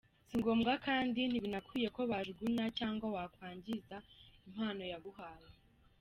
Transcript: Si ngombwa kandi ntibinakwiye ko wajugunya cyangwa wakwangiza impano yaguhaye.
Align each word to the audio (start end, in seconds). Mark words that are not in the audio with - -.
Si 0.27 0.35
ngombwa 0.39 0.73
kandi 0.85 1.21
ntibinakwiye 1.25 1.87
ko 1.95 2.01
wajugunya 2.11 2.65
cyangwa 2.79 3.07
wakwangiza 3.15 3.97
impano 4.47 4.81
yaguhaye. 4.91 5.49